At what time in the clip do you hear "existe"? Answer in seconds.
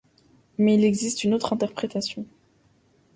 0.83-1.23